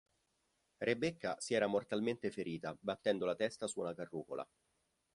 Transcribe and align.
Rebecca 0.79 1.35
si 1.39 1.53
era 1.53 1.67
mortalmente 1.67 2.31
ferita 2.31 2.75
battendo 2.81 3.27
la 3.27 3.35
testa 3.35 3.67
su 3.67 3.81
una 3.81 3.93
carrucola. 3.93 4.43